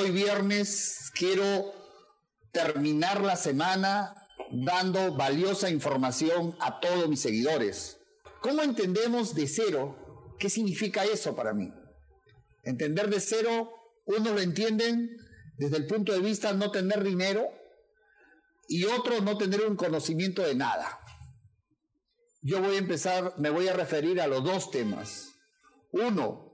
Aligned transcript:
Hoy 0.00 0.12
viernes 0.12 1.12
quiero 1.14 1.74
terminar 2.52 3.20
la 3.20 3.36
semana 3.36 4.14
dando 4.50 5.14
valiosa 5.14 5.68
información 5.68 6.56
a 6.58 6.80
todos 6.80 7.06
mis 7.06 7.20
seguidores. 7.20 7.98
¿Cómo 8.40 8.62
entendemos 8.62 9.34
de 9.34 9.46
cero? 9.46 10.34
¿Qué 10.38 10.48
significa 10.48 11.04
eso 11.04 11.36
para 11.36 11.52
mí? 11.52 11.70
Entender 12.64 13.10
de 13.10 13.20
cero, 13.20 13.70
unos 14.06 14.32
lo 14.32 14.40
entienden 14.40 15.18
desde 15.58 15.76
el 15.76 15.86
punto 15.86 16.12
de 16.12 16.20
vista 16.20 16.54
no 16.54 16.70
tener 16.70 17.04
dinero 17.04 17.48
y 18.68 18.84
otros 18.84 19.22
no 19.22 19.36
tener 19.36 19.66
un 19.66 19.76
conocimiento 19.76 20.40
de 20.40 20.54
nada. 20.54 20.98
Yo 22.40 22.62
voy 22.62 22.76
a 22.76 22.78
empezar, 22.78 23.34
me 23.36 23.50
voy 23.50 23.68
a 23.68 23.74
referir 23.74 24.18
a 24.22 24.26
los 24.26 24.42
dos 24.44 24.70
temas. 24.70 25.34
Uno, 25.92 26.49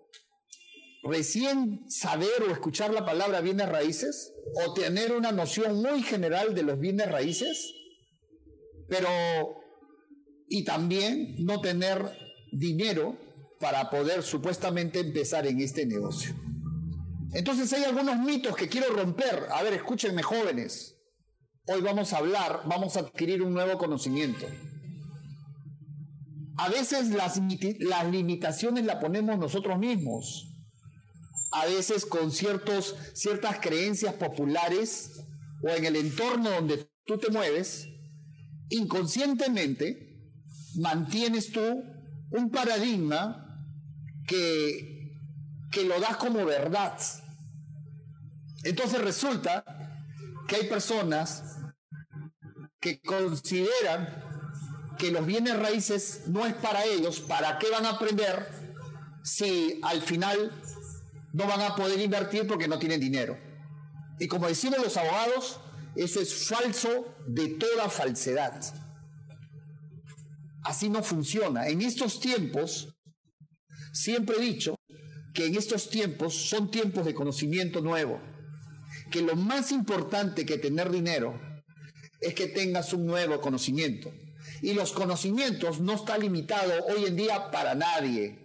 recién 1.06 1.84
saber 1.88 2.42
o 2.48 2.52
escuchar 2.52 2.92
la 2.92 3.04
palabra 3.04 3.40
bienes 3.40 3.68
raíces 3.68 4.32
o 4.54 4.74
tener 4.74 5.12
una 5.12 5.32
noción 5.32 5.82
muy 5.82 6.02
general 6.02 6.54
de 6.54 6.62
los 6.62 6.78
bienes 6.78 7.10
raíces, 7.10 7.74
pero 8.88 9.08
y 10.48 10.64
también 10.64 11.44
no 11.44 11.60
tener 11.60 12.02
dinero 12.52 13.16
para 13.58 13.90
poder 13.90 14.22
supuestamente 14.22 15.00
empezar 15.00 15.46
en 15.46 15.60
este 15.60 15.86
negocio. 15.86 16.34
Entonces 17.32 17.72
hay 17.72 17.84
algunos 17.84 18.18
mitos 18.18 18.56
que 18.56 18.68
quiero 18.68 18.94
romper. 18.94 19.48
A 19.50 19.62
ver, 19.62 19.74
escúchenme 19.74 20.22
jóvenes. 20.22 20.96
Hoy 21.66 21.80
vamos 21.80 22.12
a 22.12 22.18
hablar, 22.18 22.62
vamos 22.66 22.96
a 22.96 23.00
adquirir 23.00 23.42
un 23.42 23.52
nuevo 23.52 23.76
conocimiento. 23.76 24.46
A 26.58 26.68
veces 26.68 27.10
las, 27.10 27.40
las 27.80 28.10
limitaciones 28.10 28.84
las 28.84 28.96
ponemos 28.96 29.38
nosotros 29.38 29.78
mismos. 29.78 30.55
A 31.52 31.66
veces 31.66 32.04
con 32.04 32.30
ciertos, 32.32 32.96
ciertas 33.14 33.58
creencias 33.60 34.14
populares 34.14 35.24
o 35.62 35.68
en 35.68 35.84
el 35.84 35.96
entorno 35.96 36.50
donde 36.50 36.90
tú 37.04 37.18
te 37.18 37.30
mueves, 37.30 37.88
inconscientemente 38.68 40.06
mantienes 40.76 41.52
tú 41.52 41.84
un 42.30 42.50
paradigma 42.50 43.64
que, 44.26 45.16
que 45.70 45.84
lo 45.84 46.00
das 46.00 46.16
como 46.16 46.44
verdad. 46.44 46.98
Entonces 48.64 49.00
resulta 49.00 49.64
que 50.48 50.56
hay 50.56 50.68
personas 50.68 51.56
que 52.80 53.00
consideran 53.00 54.24
que 54.98 55.10
los 55.10 55.26
bienes 55.26 55.58
raíces 55.58 56.22
no 56.26 56.46
es 56.46 56.54
para 56.54 56.84
ellos, 56.84 57.20
¿para 57.20 57.58
qué 57.58 57.70
van 57.70 57.86
a 57.86 57.90
aprender 57.90 58.48
si 59.22 59.80
al 59.82 60.02
final 60.02 60.52
no 61.36 61.46
van 61.46 61.60
a 61.60 61.76
poder 61.76 62.00
invertir 62.00 62.46
porque 62.46 62.66
no 62.66 62.78
tienen 62.78 62.98
dinero? 62.98 63.38
Y 64.18 64.26
como 64.26 64.48
decimos 64.48 64.78
los 64.82 64.96
abogados, 64.96 65.60
eso 65.94 66.20
es 66.20 66.48
falso 66.48 67.14
de 67.26 67.48
toda 67.48 67.90
falsedad. 67.90 68.58
Así 70.64 70.88
no 70.88 71.02
funciona. 71.02 71.68
En 71.68 71.82
estos 71.82 72.20
tiempos, 72.20 72.88
siempre 73.92 74.36
he 74.36 74.40
dicho 74.40 74.76
que 75.34 75.46
en 75.46 75.56
estos 75.56 75.90
tiempos 75.90 76.48
son 76.48 76.70
tiempos 76.70 77.04
de 77.04 77.14
conocimiento 77.14 77.82
nuevo. 77.82 78.18
Que 79.10 79.20
lo 79.20 79.36
más 79.36 79.72
importante 79.72 80.46
que 80.46 80.56
tener 80.56 80.90
dinero 80.90 81.38
es 82.20 82.34
que 82.34 82.48
tengas 82.48 82.94
un 82.94 83.04
nuevo 83.04 83.42
conocimiento. 83.42 84.10
Y 84.62 84.72
los 84.72 84.92
conocimientos 84.92 85.80
no 85.80 85.92
está 85.92 86.16
limitado 86.16 86.72
hoy 86.86 87.04
en 87.04 87.16
día 87.16 87.50
para 87.50 87.74
nadie. 87.74 88.42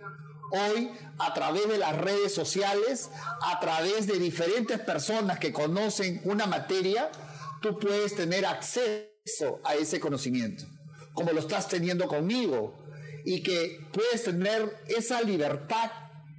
Hoy, 0.52 0.92
a 1.18 1.34
través 1.34 1.68
de 1.70 1.78
las 1.78 1.98
redes 1.98 2.34
sociales, 2.34 3.10
a 3.42 3.60
través 3.60 4.06
de 4.06 4.20
diferentes 4.20 4.80
personas 4.80 5.40
que 5.40 5.54
conocen 5.54 6.22
una 6.26 6.46
materia, 6.46 7.10
tú 7.62 7.80
puedes 7.80 8.16
tener 8.16 8.46
acceso 8.46 9.62
a 9.64 9.76
ese 9.76 10.00
conocimiento, 10.00 10.66
como 11.14 11.32
lo 11.32 11.40
estás 11.40 11.68
teniendo 11.68 12.08
conmigo, 12.08 12.84
y 13.24 13.44
que 13.44 13.80
puedes 13.94 14.24
tener 14.24 14.78
esa 14.88 15.22
libertad 15.22 15.92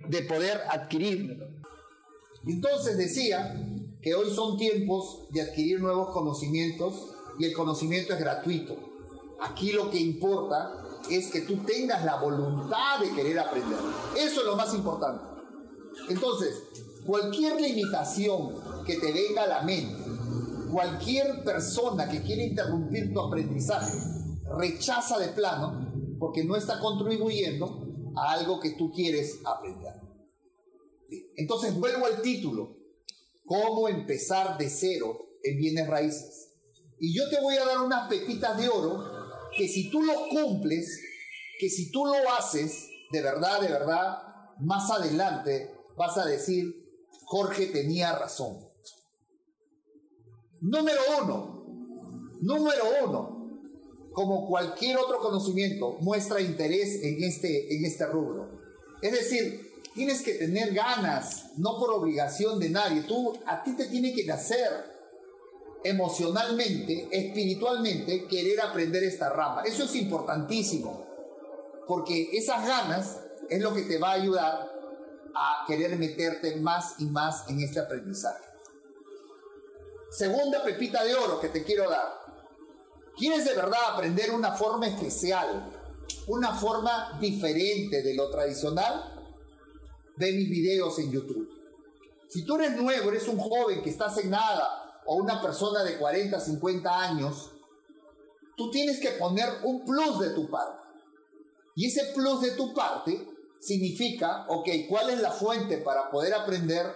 de 0.09 0.23
poder 0.23 0.61
adquirirlo. 0.69 1.47
Entonces 2.47 2.99
decía 2.99 3.55
que 4.03 4.15
hoy 4.15 4.35
son 4.35 4.59
tiempos 4.59 5.29
de 5.31 5.43
adquirir 5.43 5.81
nuevos 5.81 6.13
conocimientos 6.13 7.15
y 7.39 7.45
el 7.45 7.53
conocimiento 7.55 8.15
es 8.15 8.21
gratuito. 8.21 8.77
Aquí 9.41 9.73
lo 9.73 9.91
que 9.91 9.99
importa 9.99 10.73
es 11.11 11.31
que 11.31 11.43
tú 11.43 11.59
tengas 11.59 12.05
la 12.05 12.17
voluntad 12.17 13.01
de 13.01 13.11
querer 13.13 13.39
aprender. 13.39 13.79
Eso 14.17 14.41
es 14.41 14.47
lo 14.47 14.57
más 14.57 14.75
importante. 14.75 15.25
Entonces, 16.09 16.63
cualquier 17.07 17.61
limitación 17.61 18.85
que 18.87 18.97
te 18.97 19.13
venga 19.13 19.43
a 19.43 19.47
la 19.47 19.63
mente, 19.63 20.03
cualquier 20.71 21.45
persona 21.45 22.09
que 22.09 22.23
quiera 22.23 22.43
interrumpir 22.43 23.13
tu 23.13 23.21
aprendizaje, 23.21 23.93
rechaza 24.59 25.19
de 25.19 25.29
plano 25.29 25.93
porque 26.19 26.45
no 26.45 26.57
está 26.57 26.79
contribuyendo 26.79 28.13
a 28.17 28.33
algo 28.33 28.61
que 28.61 28.71
tú 28.71 28.93
quieres 28.93 29.41
aprender. 29.45 29.95
Entonces, 31.37 31.75
vuelvo 31.75 32.07
al 32.07 32.23
título. 32.23 32.77
¿Cómo 33.45 33.89
empezar 33.89 34.57
de 34.57 34.71
cero 34.71 35.19
en 35.43 35.59
bienes 35.59 35.89
raíces? 35.89 36.53
Y 36.99 37.13
yo 37.15 37.29
te 37.29 37.41
voy 37.41 37.57
a 37.57 37.67
dar 37.67 37.81
unas 37.81 38.09
pepitas 38.09 38.57
de 38.57 38.69
oro 38.69 39.12
que 39.57 39.69
si 39.69 39.91
tú 39.91 40.03
lo 40.03 40.29
cumples, 40.29 41.01
que 41.59 41.69
si 41.69 41.91
tú 41.91 42.07
lo 42.07 42.15
haces, 42.39 42.89
de 43.11 43.23
verdad, 43.23 43.61
de 43.61 43.69
verdad, 43.69 44.19
más 44.61 44.91
adelante 44.91 45.71
vas 45.97 46.17
a 46.19 46.25
decir, 46.25 46.83
Jorge 47.25 47.67
tenía 47.67 48.19
razón. 48.19 48.59
Número 50.61 51.01
uno, 51.23 51.67
número 52.41 52.85
uno, 53.05 53.33
como 54.13 54.47
cualquier 54.49 54.99
otro 54.99 55.19
conocimiento, 55.21 55.97
muestra 56.01 56.41
interés 56.41 57.03
en 57.03 57.23
este, 57.25 57.77
en 57.77 57.85
este 57.85 58.07
rubro. 58.07 58.61
Es 59.01 59.13
decir, 59.13 59.73
tienes 59.95 60.23
que 60.23 60.35
tener 60.35 60.73
ganas, 60.73 61.59
no 61.59 61.79
por 61.79 61.91
obligación 61.91 62.59
de 62.59 62.71
nadie. 62.71 63.03
Tú, 63.03 63.33
a 63.47 63.63
ti 63.63 63.73
te 63.77 63.87
tiene 63.87 64.15
que 64.15 64.25
nacer 64.25 64.92
emocionalmente, 65.85 67.09
espiritualmente, 67.11 68.27
querer 68.27 68.61
aprender 68.61 69.03
esta 69.05 69.31
rama. 69.31 69.63
Eso 69.63 69.85
es 69.85 69.95
importantísimo, 69.97 71.07
porque 71.87 72.31
esas 72.33 72.67
ganas 72.67 73.21
es 73.49 73.61
lo 73.61 73.75
que 73.75 73.83
te 73.83 73.99
va 73.99 74.11
a 74.11 74.15
ayudar 74.15 74.73
a 75.35 75.65
querer 75.67 75.97
meterte 75.97 76.57
más 76.57 76.97
y 76.99 77.07
más 77.07 77.49
en 77.49 77.61
este 77.61 77.81
aprendizaje. 77.81 78.45
Segunda 80.11 80.63
pepita 80.63 81.05
de 81.05 81.15
oro 81.15 81.41
que 81.41 81.49
te 81.49 81.65
quiero 81.65 81.89
dar. 81.89 82.21
¿Quieres 83.17 83.45
de 83.45 83.55
verdad 83.55 83.81
aprender 83.93 84.31
una 84.31 84.53
forma 84.53 84.87
especial, 84.87 85.71
una 86.27 86.55
forma 86.55 87.19
diferente 87.21 88.03
de 88.03 88.15
lo 88.15 88.31
tradicional? 88.31 89.11
Ve 90.17 90.33
mis 90.33 90.51
videos 90.51 90.99
en 90.99 91.11
YouTube. 91.11 91.49
Si 92.29 92.45
tú 92.45 92.57
eres 92.57 92.77
nuevo, 92.77 93.11
eres 93.11 93.29
un 93.29 93.39
joven 93.39 93.83
que 93.83 93.91
estás 93.91 94.17
en 94.19 94.31
nada, 94.31 94.82
o 95.07 95.17
una 95.17 95.41
persona 95.41 95.83
de 95.83 95.99
40, 95.99 96.39
50 96.39 97.01
años, 97.01 97.51
tú 98.57 98.71
tienes 98.71 99.01
que 99.01 99.11
poner 99.13 99.49
un 99.65 99.85
plus 99.85 100.21
de 100.21 100.31
tu 100.31 100.49
parte. 100.51 100.83
Y 101.75 101.87
ese 101.87 102.13
plus 102.15 102.43
de 102.43 102.53
tu 102.53 102.75
parte 102.75 103.29
significa, 103.61 104.47
ok, 104.49 104.69
¿cuál 104.89 105.11
es 105.11 105.21
la 105.21 105.31
fuente 105.31 105.79
para 105.79 106.11
poder 106.11 106.35
aprender? 106.35 106.87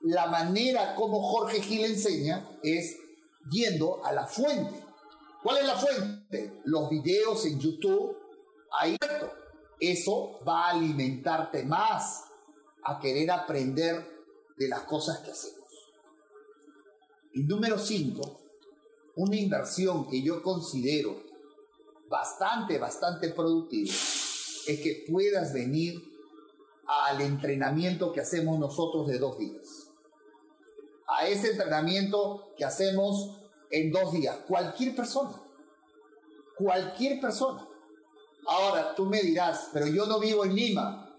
La 0.00 0.26
manera 0.26 0.94
como 0.94 1.22
Jorge 1.22 1.62
Gil 1.62 1.84
enseña 1.84 2.58
es 2.62 2.96
yendo 3.50 4.04
a 4.04 4.12
la 4.12 4.26
fuente. 4.26 4.84
¿Cuál 5.42 5.58
es 5.58 5.66
la 5.66 5.76
fuente? 5.76 6.60
Los 6.64 6.90
videos 6.90 7.44
en 7.46 7.58
YouTube. 7.60 8.16
Ahí 8.78 8.96
eso 9.78 10.38
va 10.46 10.66
a 10.66 10.70
alimentarte 10.70 11.62
más 11.64 12.24
a 12.82 12.98
querer 12.98 13.30
aprender 13.30 14.06
de 14.56 14.68
las 14.68 14.80
cosas 14.82 15.18
que 15.18 15.30
hacemos. 15.30 15.63
Y 17.34 17.42
número 17.42 17.78
5, 17.78 18.40
una 19.16 19.36
inversión 19.36 20.08
que 20.08 20.22
yo 20.22 20.40
considero 20.42 21.20
bastante, 22.08 22.78
bastante 22.78 23.30
productiva, 23.30 23.92
es 23.92 24.80
que 24.80 25.04
puedas 25.10 25.52
venir 25.52 26.00
al 26.86 27.20
entrenamiento 27.20 28.12
que 28.12 28.20
hacemos 28.20 28.58
nosotros 28.58 29.08
de 29.08 29.18
dos 29.18 29.38
días. 29.38 29.90
A 31.08 31.26
ese 31.26 31.50
entrenamiento 31.50 32.52
que 32.56 32.64
hacemos 32.64 33.36
en 33.70 33.90
dos 33.90 34.12
días. 34.12 34.36
Cualquier 34.46 34.94
persona. 34.94 35.42
Cualquier 36.56 37.20
persona. 37.20 37.66
Ahora, 38.46 38.94
tú 38.94 39.06
me 39.06 39.20
dirás, 39.20 39.70
pero 39.72 39.88
yo 39.88 40.06
no 40.06 40.20
vivo 40.20 40.44
en 40.44 40.54
Lima. 40.54 41.12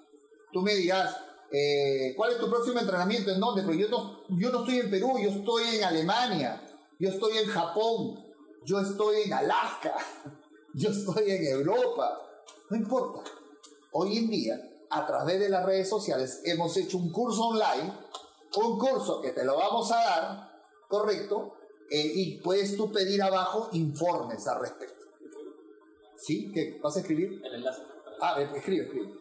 Tú 0.54 0.62
me 0.62 0.76
dirás, 0.76 1.18
eh, 1.52 2.14
¿cuál 2.16 2.32
es 2.32 2.38
tu 2.40 2.50
próximo 2.50 2.80
entrenamiento? 2.80 3.32
¿En 3.32 3.40
dónde? 3.40 3.62
Pero 3.64 3.74
yo 3.74 3.90
no, 3.90 4.24
yo 4.30 4.52
no 4.52 4.60
estoy 4.60 4.80
en 4.80 4.90
Perú, 4.90 5.18
yo 5.22 5.30
estoy 5.30 5.76
en 5.76 5.84
Alemania, 5.84 6.62
yo 7.00 7.10
estoy 7.10 7.38
en 7.38 7.48
Japón, 7.48 8.24
yo 8.66 8.80
estoy 8.80 9.24
en 9.24 9.34
Alaska, 9.34 9.96
yo 10.74 10.90
estoy 10.90 11.32
en 11.32 11.46
Europa. 11.46 12.22
No 12.70 12.78
importa. 12.78 13.22
Hoy 13.92 14.18
en 14.18 14.30
día, 14.30 14.60
a 14.90 15.06
través 15.06 15.40
de 15.40 15.50
las 15.50 15.66
redes 15.66 15.88
sociales, 15.88 16.42
hemos 16.46 16.76
hecho 16.78 16.98
un 16.98 17.12
curso 17.12 17.44
online 17.44 18.06
un 18.58 18.80
curso 18.80 19.22
que 19.22 19.32
te 19.32 19.44
lo 19.44 19.58
vamos 19.58 19.92
a 19.92 19.96
dar, 19.96 20.52
correcto, 20.88 21.56
eh, 21.90 22.12
y 22.16 22.38
puedes 22.40 22.76
tú 22.76 22.92
pedir 22.92 23.22
abajo 23.22 23.70
informes 23.74 24.48
al 24.48 24.62
respecto. 24.62 25.04
¿Sí? 26.18 26.52
¿Qué? 26.54 26.80
¿Vas 26.82 26.96
a 26.98 27.02
escribir? 27.02 27.42
El 27.44 27.56
enlace. 27.56 27.84
Ah, 28.22 28.42
escribe, 28.42 28.86
escribe. 28.86 29.14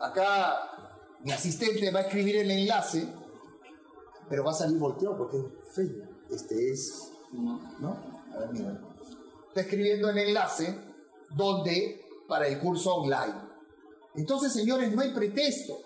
Acá 0.00 0.79
mi 1.22 1.32
asistente 1.32 1.90
va 1.90 2.00
a 2.00 2.02
escribir 2.02 2.36
el 2.36 2.50
enlace, 2.50 3.06
pero 4.28 4.44
va 4.44 4.52
a 4.52 4.54
salir 4.54 4.78
volteado 4.78 5.16
porque 5.16 5.38
es 5.38 5.74
feo. 5.74 6.08
Este 6.30 6.72
es. 6.72 7.12
¿No? 7.32 7.90
A 8.34 8.38
ver, 8.38 8.48
mira. 8.52 8.80
Está 9.48 9.62
escribiendo 9.62 10.08
el 10.10 10.18
enlace 10.18 10.78
donde 11.30 12.04
para 12.28 12.46
el 12.46 12.58
curso 12.60 12.94
online. 12.94 13.34
Entonces, 14.14 14.52
señores, 14.52 14.92
no 14.92 15.02
hay 15.02 15.12
pretexto. 15.12 15.78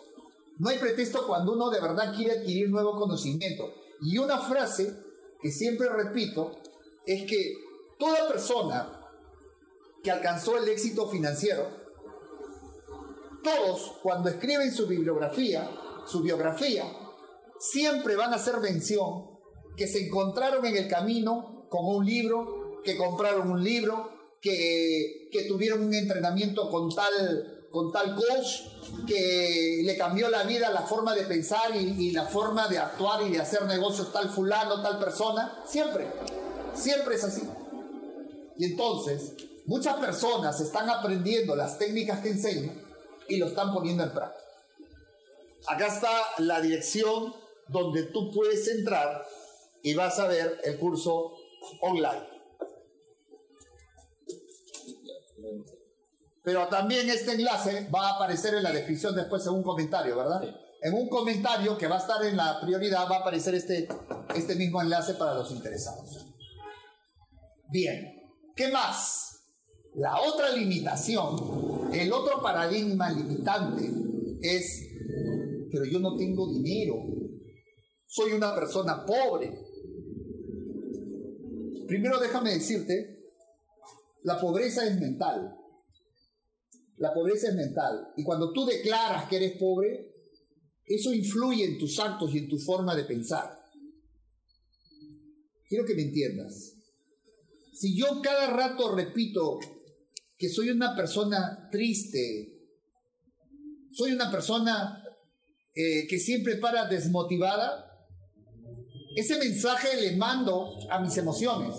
No 0.59 0.69
hay 0.69 0.79
pretexto 0.79 1.27
cuando 1.27 1.53
uno 1.53 1.71
de 1.71 1.81
verdad 1.81 2.15
quiere 2.15 2.39
adquirir 2.39 2.71
nuevo 2.71 2.99
conocimiento. 2.99 3.73
Y 4.03 4.19
una 4.19 4.39
frase 4.39 4.95
que 5.41 5.51
siempre 5.51 5.89
repito 5.89 6.59
es 7.07 7.29
que 7.29 7.55
toda 7.99 8.29
persona 8.29 9.01
que 10.03 10.11
alcanzó 10.11 10.59
el 10.59 10.69
éxito 10.69 11.09
financiero, 11.09 11.84
todos 13.45 13.99
cuando 14.03 14.31
escriben 14.31 14.75
su 14.75 14.89
bibliografía, 14.89 15.71
su 16.07 16.23
biografía, 16.23 16.85
siempre 17.61 18.17
van 18.17 18.33
a 18.33 18.37
hacer 18.37 18.59
mención 18.59 19.27
que 19.77 19.87
se 19.87 20.07
encontraron 20.07 20.65
en 20.67 20.77
el 20.77 20.89
camino 20.89 21.67
con 21.69 21.87
un 21.87 22.05
libro, 22.05 22.81
que 22.83 22.97
compraron 22.97 23.51
un 23.51 23.63
libro, 23.63 24.11
que, 24.41 25.29
que 25.31 25.45
tuvieron 25.45 25.83
un 25.83 25.95
entrenamiento 25.95 26.71
con 26.71 26.89
tal, 26.95 27.69
con 27.71 27.93
tal 27.93 28.15
coach, 28.15 29.07
que 29.07 29.83
le 29.85 29.97
cambió 29.97 30.29
la 30.29 30.45
vida, 30.45 30.71
la 30.71 30.83
forma 30.83 31.15
de 31.15 31.25
pensar 31.25 31.75
y, 31.75 32.13
la 32.13 32.27
forma 32.27 32.69
de 32.69 32.79
actuar 32.79 33.23
y 33.27 33.33
de 33.33 33.41
hacer 33.41 33.65
negocios 33.65 34.13
tal 34.13 34.29
fulano, 34.29 34.83
tal 34.83 34.99
persona. 34.99 35.63
Siempre, 35.67 36.07
siempre 36.75 37.17
es 37.17 37.25
así. 37.25 37.43
Y 38.57 38.67
entonces, 38.67 39.33
muchas 39.67 39.97
personas 39.97 40.61
están 40.61 40.89
aprendiendo 40.91 41.57
las 41.57 41.79
técnicas 41.79 42.21
que 42.21 42.31
enseño 42.31 42.84
y 43.29 43.39
lo 43.39 43.47
están 43.47 43.73
poniendo 43.73 44.05
en 44.05 44.13
práctica. 44.13 44.45
Acá 45.67 45.87
está 45.87 46.11
la 46.39 46.61
dirección 46.61 47.35
donde 47.69 48.05
tú 48.05 48.31
puedes 48.31 48.69
entrar 48.69 49.25
y 49.83 49.95
vas 49.95 50.19
a 50.19 50.27
ver 50.27 50.61
el 50.65 50.79
curso 50.79 51.35
online. 51.81 52.35
Pero 56.43 56.69
también 56.69 57.09
este 57.09 57.33
enlace 57.33 57.89
va 57.95 58.09
a 58.09 58.15
aparecer 58.17 58.55
en 58.55 58.63
la 58.63 58.73
descripción 58.73 59.15
después 59.15 59.47
en 59.47 59.55
un 59.55 59.63
comentario, 59.63 60.17
¿verdad? 60.17 60.43
En 60.83 60.93
un 60.93 61.09
comentario 61.09 61.79
que 61.79 61.87
va 61.87 61.97
a 61.97 62.01
estar 62.01 62.23
en 62.25 62.37
la 62.37 62.61
prioridad 62.61 63.11
va 63.11 63.17
a 63.17 63.21
aparecer 63.21 63.55
este, 63.55 63.89
este 64.35 64.55
mismo 64.55 64.83
enlace 64.83 65.15
para 65.15 65.33
los 65.33 65.51
interesados. 65.51 66.27
Bien, 67.71 68.23
¿qué 68.55 68.69
más? 68.69 69.41
La 69.95 70.21
otra 70.21 70.51
limitación, 70.51 71.84
el 72.03 72.13
otro 72.13 72.41
paradigma 72.43 73.11
limitante 73.11 73.91
es, 74.43 74.89
pero 75.71 75.85
yo 75.85 75.99
no 76.01 76.17
tengo 76.17 76.53
dinero, 76.53 77.03
soy 78.07 78.33
una 78.33 78.55
persona 78.55 79.05
pobre. 79.05 79.59
Primero 81.87 82.19
déjame 82.19 82.53
decirte, 82.53 83.15
la 84.23 84.41
pobreza 84.41 84.87
es 84.87 84.99
mental. 85.01 85.57
La 86.97 87.13
pobreza 87.13 87.49
es 87.49 87.55
mental. 87.55 88.13
Y 88.17 88.25
cuando 88.25 88.53
tú 88.53 88.65
declaras 88.65 89.29
que 89.29 89.37
eres 89.37 89.59
pobre, 89.59 90.15
eso 90.87 91.13
influye 91.13 91.65
en 91.65 91.79
tus 91.79 91.99
actos 91.99 92.35
y 92.35 92.39
en 92.39 92.49
tu 92.49 92.59
forma 92.59 92.95
de 92.95 93.05
pensar. 93.05 93.59
Quiero 95.69 95.85
que 95.85 95.95
me 95.95 96.03
entiendas. 96.03 96.77
Si 97.73 97.97
yo 97.99 98.21
cada 98.23 98.51
rato 98.51 98.95
repito 98.95 99.59
soy 100.49 100.71
una 100.71 100.95
persona 100.95 101.69
triste, 101.71 102.55
soy 103.93 104.13
una 104.13 104.31
persona 104.31 105.03
eh, 105.75 106.07
que 106.09 106.19
siempre 106.19 106.57
para 106.57 106.87
desmotivada, 106.87 107.91
ese 109.17 109.39
mensaje 109.39 110.01
le 110.01 110.17
mando 110.17 110.77
a 110.91 111.01
mis 111.01 111.17
emociones. 111.17 111.75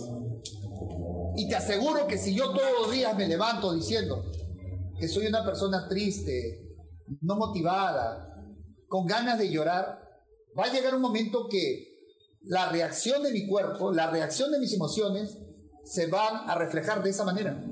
Y 1.38 1.50
te 1.50 1.56
aseguro 1.56 2.08
que 2.08 2.18
si 2.18 2.34
yo 2.34 2.52
todos 2.52 2.72
los 2.82 2.92
días 2.92 3.16
me 3.18 3.28
levanto 3.28 3.74
diciendo, 3.74 4.24
que 5.00 5.08
soy 5.08 5.28
una 5.28 5.44
persona 5.44 5.88
triste, 5.90 6.62
no 7.22 7.36
motivada, 7.36 8.26
con 8.88 9.06
ganas 9.06 9.38
de 9.38 9.50
llorar, 9.50 10.00
va 10.58 10.66
a 10.66 10.74
llegar 10.74 10.96
un 10.96 11.02
momento 11.02 11.48
que 11.50 11.96
la 12.44 12.70
reacción 12.70 13.24
de 13.24 13.32
mi 13.32 13.48
cuerpo, 13.48 13.92
la 13.92 14.10
reacción 14.10 14.52
de 14.52 14.60
mis 14.60 14.74
emociones, 14.74 15.38
se 15.84 16.08
van 16.08 16.50
a 16.50 16.56
reflejar 16.56 17.04
de 17.04 17.10
esa 17.10 17.26
manera. 17.26 17.64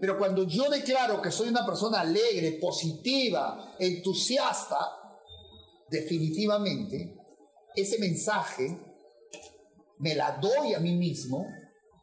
Pero 0.00 0.18
cuando 0.18 0.44
yo 0.44 0.70
declaro 0.70 1.20
que 1.20 1.30
soy 1.30 1.48
una 1.48 1.66
persona 1.66 2.00
alegre, 2.00 2.58
positiva, 2.60 3.74
entusiasta, 3.78 4.78
definitivamente, 5.90 7.16
ese 7.74 7.98
mensaje 7.98 8.78
me 9.98 10.14
la 10.14 10.38
doy 10.38 10.74
a 10.74 10.80
mí 10.80 10.96
mismo 10.96 11.46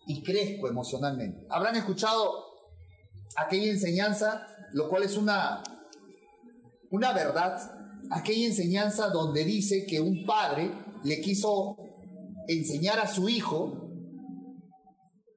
y 0.07 0.21
crezco 0.23 0.67
emocionalmente. 0.67 1.45
Habrán 1.49 1.75
escuchado 1.75 2.45
aquella 3.37 3.71
enseñanza, 3.71 4.47
lo 4.73 4.89
cual 4.89 5.03
es 5.03 5.17
una, 5.17 5.63
una 6.91 7.13
verdad, 7.13 7.57
aquella 8.11 8.47
enseñanza 8.47 9.09
donde 9.09 9.43
dice 9.45 9.85
que 9.85 9.99
un 9.99 10.25
padre 10.25 10.71
le 11.03 11.21
quiso 11.21 11.77
enseñar 12.47 12.99
a 12.99 13.07
su 13.07 13.29
hijo 13.29 13.81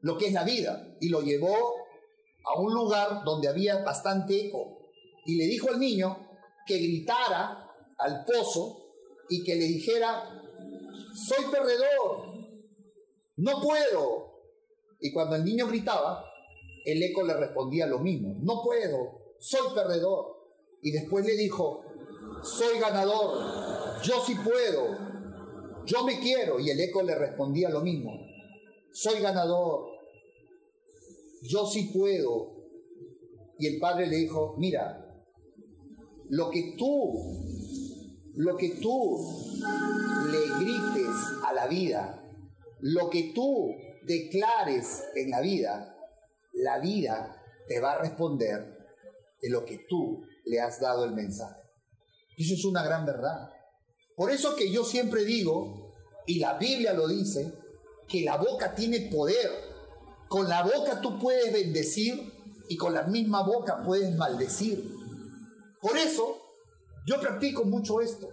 lo 0.00 0.16
que 0.16 0.26
es 0.26 0.32
la 0.32 0.44
vida 0.44 0.96
y 1.00 1.08
lo 1.08 1.22
llevó 1.22 1.56
a 2.54 2.60
un 2.60 2.72
lugar 2.72 3.22
donde 3.24 3.48
había 3.48 3.82
bastante 3.82 4.46
eco 4.46 4.90
y 5.26 5.36
le 5.36 5.44
dijo 5.44 5.68
al 5.68 5.78
niño 5.78 6.28
que 6.66 6.78
gritara 6.78 7.68
al 7.98 8.24
pozo 8.24 8.86
y 9.28 9.44
que 9.44 9.56
le 9.56 9.64
dijera, 9.64 10.42
soy 11.14 11.44
perdedor, 11.50 12.34
no 13.36 13.60
puedo. 13.60 14.28
Y 15.00 15.12
cuando 15.12 15.36
el 15.36 15.44
niño 15.44 15.66
gritaba, 15.66 16.24
el 16.84 17.02
eco 17.02 17.22
le 17.24 17.34
respondía 17.34 17.86
lo 17.86 17.98
mismo, 17.98 18.36
no 18.40 18.62
puedo, 18.62 19.34
soy 19.38 19.74
perdedor. 19.74 20.38
Y 20.82 20.92
después 20.92 21.26
le 21.26 21.36
dijo, 21.36 21.84
soy 22.42 22.78
ganador, 22.78 24.00
yo 24.02 24.22
sí 24.24 24.34
puedo, 24.36 24.96
yo 25.84 26.04
me 26.04 26.20
quiero. 26.20 26.58
Y 26.60 26.70
el 26.70 26.80
eco 26.80 27.02
le 27.02 27.14
respondía 27.14 27.68
lo 27.68 27.80
mismo, 27.80 28.12
soy 28.92 29.20
ganador, 29.20 29.87
yo 31.42 31.66
sí 31.66 31.90
puedo. 31.92 32.56
Y 33.58 33.66
el 33.66 33.80
padre 33.80 34.06
le 34.06 34.16
dijo, 34.16 34.54
mira, 34.58 35.04
lo 36.28 36.50
que 36.50 36.74
tú, 36.78 37.12
lo 38.34 38.56
que 38.56 38.76
tú 38.80 39.18
le 40.30 40.64
grites 40.64 41.16
a 41.44 41.52
la 41.52 41.66
vida, 41.66 42.22
lo 42.80 43.10
que 43.10 43.32
tú 43.34 43.74
declares 44.04 45.04
en 45.16 45.30
la 45.30 45.40
vida, 45.40 45.96
la 46.52 46.78
vida 46.78 47.42
te 47.66 47.80
va 47.80 47.92
a 47.92 48.02
responder 48.02 48.78
de 49.40 49.50
lo 49.50 49.64
que 49.64 49.84
tú 49.88 50.22
le 50.44 50.60
has 50.60 50.80
dado 50.80 51.04
el 51.04 51.12
mensaje. 51.12 51.60
Eso 52.36 52.54
es 52.54 52.64
una 52.64 52.84
gran 52.84 53.04
verdad. 53.04 53.50
Por 54.16 54.30
eso 54.30 54.54
que 54.56 54.70
yo 54.70 54.84
siempre 54.84 55.24
digo, 55.24 55.94
y 56.26 56.38
la 56.38 56.58
Biblia 56.58 56.92
lo 56.92 57.08
dice, 57.08 57.52
que 58.08 58.22
la 58.22 58.36
boca 58.36 58.74
tiene 58.74 59.10
poder. 59.12 59.67
Con 60.28 60.48
la 60.48 60.62
boca 60.62 61.00
tú 61.00 61.18
puedes 61.18 61.52
bendecir 61.52 62.32
y 62.68 62.76
con 62.76 62.94
la 62.94 63.02
misma 63.02 63.42
boca 63.42 63.82
puedes 63.82 64.14
maldecir. 64.16 64.94
Por 65.80 65.96
eso 65.96 66.36
yo 67.06 67.20
practico 67.20 67.64
mucho 67.64 68.00
esto. 68.00 68.28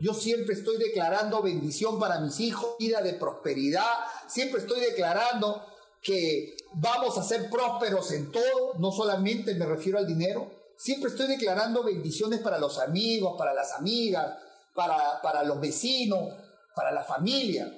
Yo 0.00 0.14
siempre 0.14 0.54
estoy 0.54 0.78
declarando 0.78 1.42
bendición 1.42 2.00
para 2.00 2.18
mis 2.18 2.40
hijos, 2.40 2.74
vida 2.78 3.00
de 3.02 3.14
prosperidad. 3.14 3.86
Siempre 4.26 4.60
estoy 4.60 4.80
declarando 4.80 5.64
que 6.02 6.56
vamos 6.74 7.16
a 7.16 7.22
ser 7.22 7.48
prósperos 7.48 8.10
en 8.10 8.32
todo, 8.32 8.74
no 8.78 8.90
solamente 8.90 9.54
me 9.54 9.66
refiero 9.66 9.98
al 9.98 10.06
dinero, 10.06 10.50
siempre 10.76 11.10
estoy 11.10 11.28
declarando 11.28 11.84
bendiciones 11.84 12.40
para 12.40 12.58
los 12.58 12.80
amigos, 12.80 13.36
para 13.38 13.54
las 13.54 13.72
amigas, 13.74 14.36
para, 14.74 15.22
para 15.22 15.44
los 15.44 15.60
vecinos, 15.60 16.34
para 16.74 16.90
la 16.90 17.04
familia, 17.04 17.72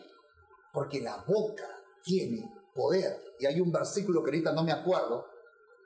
porque 0.73 1.03
la 1.03 1.23
boca 1.27 1.69
tiene 2.03 2.51
poder. 2.75 3.35
Y 3.39 3.47
hay 3.47 3.61
un 3.61 3.73
versículo 3.73 4.23
que 4.23 4.31
ahorita 4.31 4.53
no 4.53 4.65
me 4.65 4.73
acuerdo 4.73 5.27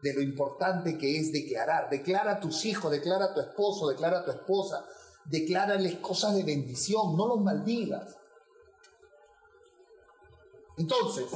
de 0.02 0.14
lo 0.14 0.22
importante 0.22 0.96
que 0.96 1.18
es 1.18 1.32
declarar. 1.32 1.90
Declara 1.90 2.32
a 2.32 2.40
tus 2.40 2.64
hijos, 2.64 2.90
declara 2.90 3.26
a 3.26 3.34
tu 3.34 3.40
esposo, 3.40 3.88
declara 3.88 4.20
a 4.20 4.24
tu 4.24 4.30
esposa, 4.30 4.86
declárales 5.24 5.96
cosas 5.96 6.34
de 6.34 6.44
bendición, 6.44 7.16
no 7.16 7.26
los 7.26 7.40
maldigas. 7.40 8.16
Entonces, 10.76 11.26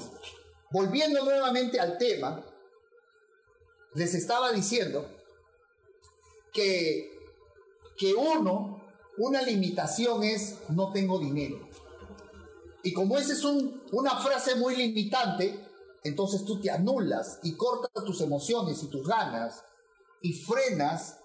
Volviendo 0.73 1.23
nuevamente 1.23 1.79
al 1.79 1.99
tema, 1.99 2.43
les 3.93 4.15
estaba 4.15 4.51
diciendo 4.53 5.07
que, 6.51 7.11
que 7.99 8.15
uno 8.15 8.81
una 9.19 9.43
limitación 9.43 10.23
es 10.23 10.57
no 10.71 10.91
tengo 10.91 11.19
dinero. 11.19 11.69
Y 12.83 12.93
como 12.93 13.17
esa 13.17 13.33
es 13.33 13.45
una 13.45 14.17
frase 14.19 14.57
muy 14.57 14.77
limitante, 14.77 15.69
entonces 16.05 16.45
tú 16.45 16.61
te 16.61 16.71
anulas 16.71 17.39
y 17.43 17.57
cortas 17.57 18.05
tus 18.05 18.21
emociones 18.21 18.83
y 18.83 18.91
tus 18.91 19.07
ganas 19.07 19.65
y 20.21 20.33
frenas 20.33 21.19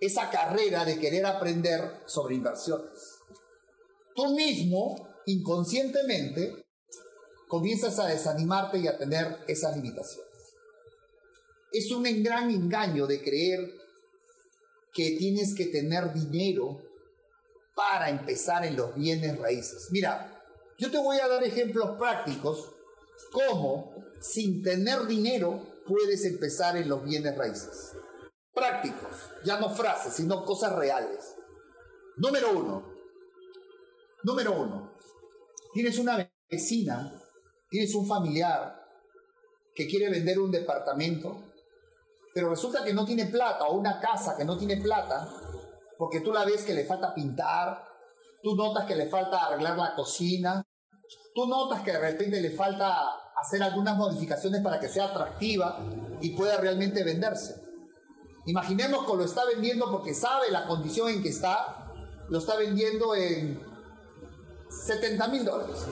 esa 0.00 0.30
carrera 0.30 0.84
de 0.84 0.98
querer 0.98 1.24
aprender 1.26 2.02
sobre 2.06 2.34
inversiones. 2.34 3.18
Tú 4.14 4.34
mismo, 4.34 4.96
inconscientemente, 5.26 6.66
comienzas 7.46 7.98
a 7.98 8.06
desanimarte 8.06 8.78
y 8.78 8.88
a 8.88 8.98
tener 8.98 9.38
esas 9.46 9.76
limitaciones. 9.76 10.32
Es 11.70 11.90
un 11.92 12.04
gran 12.22 12.50
engaño 12.50 13.06
de 13.06 13.22
creer 13.22 13.60
que 14.92 15.16
tienes 15.16 15.54
que 15.54 15.66
tener 15.66 16.12
dinero 16.12 16.82
para 17.74 18.10
empezar 18.10 18.64
en 18.64 18.76
los 18.76 18.94
bienes 18.94 19.38
raíces. 19.38 19.88
Mira, 19.90 20.41
yo 20.82 20.90
te 20.90 20.98
voy 20.98 21.16
a 21.20 21.28
dar 21.28 21.44
ejemplos 21.44 21.96
prácticos 21.96 22.72
cómo 23.30 23.94
sin 24.20 24.64
tener 24.64 25.06
dinero 25.06 25.62
puedes 25.86 26.24
empezar 26.24 26.76
en 26.76 26.88
los 26.88 27.04
bienes 27.04 27.38
raíces. 27.38 27.96
Prácticos, 28.52 29.30
ya 29.44 29.60
no 29.60 29.70
frases, 29.70 30.12
sino 30.14 30.44
cosas 30.44 30.74
reales. 30.74 31.36
Número 32.16 32.50
uno, 32.50 32.92
número 34.24 34.60
uno, 34.60 34.94
tienes 35.72 35.98
una 35.98 36.28
vecina, 36.50 37.16
tienes 37.70 37.94
un 37.94 38.08
familiar 38.08 38.84
que 39.76 39.86
quiere 39.86 40.10
vender 40.10 40.40
un 40.40 40.50
departamento, 40.50 41.44
pero 42.34 42.50
resulta 42.50 42.82
que 42.82 42.92
no 42.92 43.06
tiene 43.06 43.26
plata, 43.26 43.66
o 43.66 43.78
una 43.78 44.00
casa 44.00 44.36
que 44.36 44.44
no 44.44 44.58
tiene 44.58 44.78
plata, 44.78 45.32
porque 45.96 46.20
tú 46.22 46.32
la 46.32 46.44
ves 46.44 46.64
que 46.64 46.74
le 46.74 46.84
falta 46.84 47.14
pintar, 47.14 47.86
tú 48.42 48.56
notas 48.56 48.84
que 48.84 48.96
le 48.96 49.08
falta 49.08 49.46
arreglar 49.46 49.78
la 49.78 49.94
cocina, 49.94 50.66
tú 51.34 51.46
notas 51.46 51.82
que 51.82 51.92
de 51.92 51.98
repente 51.98 52.40
le 52.40 52.50
falta 52.50 53.08
hacer 53.36 53.62
algunas 53.62 53.96
modificaciones 53.96 54.62
para 54.62 54.78
que 54.78 54.88
sea 54.88 55.06
atractiva 55.06 55.78
y 56.20 56.30
pueda 56.30 56.56
realmente 56.58 57.02
venderse. 57.02 57.60
Imaginemos 58.46 59.06
que 59.06 59.16
lo 59.16 59.24
está 59.24 59.44
vendiendo 59.44 59.90
porque 59.90 60.14
sabe 60.14 60.50
la 60.50 60.66
condición 60.66 61.08
en 61.08 61.22
que 61.22 61.28
está, 61.28 61.92
lo 62.28 62.38
está 62.38 62.56
vendiendo 62.56 63.14
en 63.14 63.60
70 64.68 65.28
mil 65.28 65.44
dólares. 65.44 65.86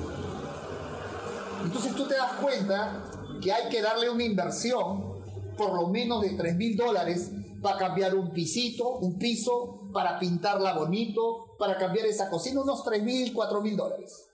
Entonces 1.64 1.94
tú 1.94 2.06
te 2.06 2.16
das 2.16 2.32
cuenta 2.34 3.04
que 3.40 3.52
hay 3.52 3.68
que 3.68 3.82
darle 3.82 4.10
una 4.10 4.24
inversión 4.24 5.20
por 5.56 5.74
lo 5.74 5.88
menos 5.88 6.22
de 6.22 6.30
3 6.30 6.56
mil 6.56 6.76
dólares 6.76 7.30
para 7.62 7.78
cambiar 7.78 8.14
un 8.14 8.30
pisito, 8.30 8.88
un 8.98 9.18
piso, 9.18 9.90
para 9.92 10.18
pintarla 10.18 10.72
bonito, 10.72 11.54
para 11.58 11.76
cambiar 11.76 12.06
esa 12.06 12.30
cocina, 12.30 12.62
unos 12.62 12.82
3 12.84 13.02
mil, 13.02 13.32
4 13.34 13.60
mil 13.60 13.76
dólares. 13.76 14.29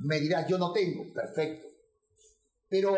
Me 0.00 0.20
dirás, 0.20 0.46
yo 0.48 0.58
no 0.58 0.72
tengo, 0.72 1.12
perfecto. 1.12 1.66
Pero 2.68 2.96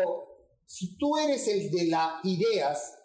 si 0.65 0.97
tú 0.97 1.17
eres 1.17 1.47
el 1.47 1.69
de 1.71 1.85
las 1.87 2.23
ideas 2.23 2.95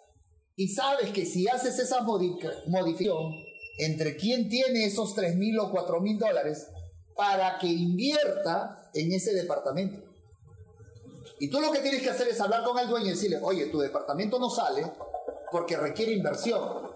y 0.55 0.67
sabes 0.69 1.11
que 1.11 1.25
si 1.25 1.47
haces 1.47 1.79
esa 1.79 2.01
modificación 2.01 3.33
entre 3.79 4.17
quién 4.17 4.49
tiene 4.49 4.85
esos 4.85 5.15
3 5.15 5.35
mil 5.35 5.57
o 5.59 5.71
4 5.71 6.01
mil 6.01 6.17
dólares 6.19 6.67
para 7.15 7.57
que 7.57 7.67
invierta 7.67 8.89
en 8.93 9.11
ese 9.11 9.33
departamento. 9.33 10.01
Y 11.39 11.49
tú 11.49 11.61
lo 11.61 11.71
que 11.71 11.79
tienes 11.79 12.01
que 12.01 12.09
hacer 12.09 12.27
es 12.27 12.39
hablar 12.41 12.63
con 12.63 12.77
el 12.77 12.89
dueño 12.89 13.07
y 13.07 13.11
decirle, 13.11 13.39
oye, 13.41 13.67
tu 13.67 13.79
departamento 13.79 14.39
no 14.39 14.49
sale 14.49 14.91
porque 15.51 15.77
requiere 15.77 16.11
inversión. 16.11 16.89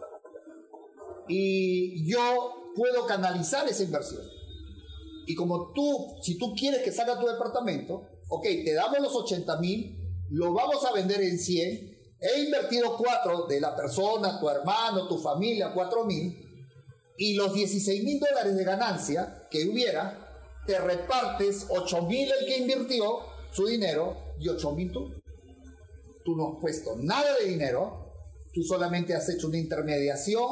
Y 1.27 2.05
yo 2.09 2.71
puedo 2.75 3.05
canalizar 3.05 3.67
esa 3.67 3.83
inversión. 3.83 4.21
Y 5.25 5.35
como 5.35 5.71
tú, 5.73 6.15
si 6.21 6.37
tú 6.37 6.53
quieres 6.55 6.81
que 6.81 6.91
salga 6.91 7.19
tu 7.19 7.27
departamento, 7.27 8.07
ok, 8.29 8.43
te 8.43 8.73
damos 8.73 8.99
los 8.99 9.15
80 9.15 9.57
mil, 9.59 9.97
lo 10.29 10.53
vamos 10.53 10.83
a 10.85 10.93
vender 10.93 11.21
en 11.21 11.37
100, 11.37 11.93
he 12.19 12.39
invertido 12.43 12.97
4 12.97 13.47
de 13.47 13.59
la 13.59 13.75
persona, 13.75 14.39
tu 14.39 14.49
hermano, 14.49 15.07
tu 15.07 15.17
familia, 15.17 15.71
4 15.73 16.05
mil, 16.05 16.39
y 17.17 17.35
los 17.35 17.53
16 17.53 18.03
mil 18.03 18.19
dólares 18.19 18.55
de 18.55 18.63
ganancia 18.63 19.47
que 19.51 19.65
hubiera, 19.65 20.19
te 20.65 20.79
repartes 20.79 21.67
8 21.69 22.01
mil 22.03 22.29
el 22.31 22.45
que 22.45 22.57
invirtió 22.57 23.19
su 23.51 23.67
dinero 23.67 24.17
y 24.39 24.49
8 24.49 24.71
mil 24.71 24.91
tú. 24.91 25.13
Tú 26.23 26.35
no 26.35 26.53
has 26.53 26.61
puesto 26.61 26.95
nada 26.97 27.37
de 27.39 27.49
dinero, 27.49 28.13
tú 28.53 28.63
solamente 28.63 29.13
has 29.13 29.27
hecho 29.29 29.47
una 29.47 29.57
intermediación 29.57 30.47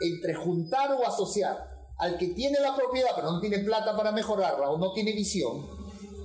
entre 0.00 0.34
juntar 0.34 0.92
o 0.92 1.06
asociar 1.06 1.69
al 2.00 2.18
que 2.18 2.28
tiene 2.28 2.58
la 2.60 2.74
propiedad 2.74 3.10
pero 3.14 3.30
no 3.30 3.40
tiene 3.40 3.58
plata 3.60 3.96
para 3.96 4.12
mejorarla 4.12 4.70
o 4.70 4.78
no 4.78 4.92
tiene 4.92 5.12
visión 5.12 5.66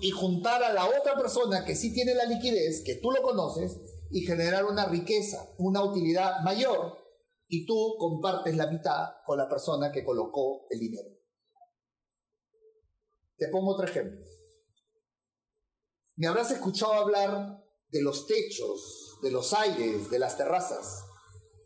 y 0.02 0.12
juntar 0.12 0.64
a 0.64 0.74
la 0.74 0.86
otra 0.86 1.16
persona 1.16 1.66
que 1.66 1.76
sí 1.76 1.94
tiene 1.94 2.14
la 2.14 2.26
liquidez, 2.26 2.84
que 2.84 2.96
tú 2.96 3.12
lo 3.12 3.22
conoces, 3.22 3.78
y 4.12 4.22
generar 4.22 4.66
una 4.66 4.86
riqueza, 4.86 5.50
una 5.58 5.84
utilidad 5.84 6.42
mayor, 6.44 6.98
y 7.48 7.66
tú 7.66 7.96
compartes 7.98 8.56
la 8.56 8.68
mitad 8.68 9.10
con 9.26 9.38
la 9.38 9.50
persona 9.50 9.92
que 9.92 10.04
colocó 10.04 10.68
el 10.70 10.80
dinero. 10.80 11.10
Te 13.38 13.48
pongo 13.50 13.74
otro 13.74 13.86
ejemplo. 13.86 14.20
Me 16.16 16.28
habrás 16.28 16.52
escuchado 16.52 16.94
hablar 16.94 17.62
de 17.90 18.02
los 18.02 18.26
techos, 18.26 19.18
de 19.22 19.32
los 19.32 19.54
aires, 19.54 20.10
de 20.10 20.20
las 20.20 20.38
terrazas. 20.38 21.04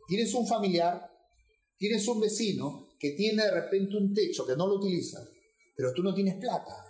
Tienes 0.08 0.34
un 0.34 0.48
familiar, 0.48 1.12
tienes 1.78 2.08
un 2.08 2.20
vecino 2.20 2.89
que 3.00 3.12
tiene 3.12 3.44
de 3.44 3.52
repente 3.52 3.96
un 3.98 4.14
techo 4.14 4.46
que 4.46 4.56
no 4.56 4.68
lo 4.68 4.76
utiliza, 4.76 5.20
pero 5.76 5.94
tú 5.94 6.04
no 6.04 6.14
tienes 6.14 6.36
plata 6.36 6.90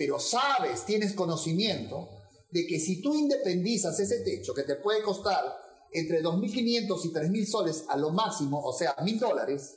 pero 0.00 0.18
sabes, 0.18 0.86
tienes 0.86 1.12
conocimiento 1.12 2.08
de 2.50 2.66
que 2.66 2.80
si 2.80 3.02
tú 3.02 3.14
independizas 3.14 4.00
ese 4.00 4.20
techo 4.20 4.54
que 4.54 4.62
te 4.62 4.76
puede 4.76 5.02
costar 5.02 5.44
entre 5.92 6.22
2.500 6.22 7.04
y 7.04 7.12
3.000 7.12 7.44
soles 7.44 7.84
a 7.86 7.98
lo 7.98 8.08
máximo, 8.08 8.62
o 8.64 8.72
sea, 8.72 8.96
1.000 8.96 9.18
dólares, 9.18 9.76